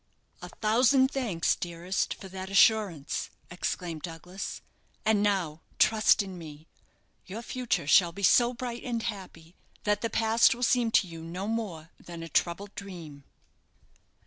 [0.41, 4.61] "A thousand thanks, dearest, for that assurance," exclaimed Douglas;
[5.05, 6.65] "and now trust in me.
[7.27, 9.53] Tour future shall be so bright and happy
[9.83, 13.25] that the past will seem to you no more than a troubled dream."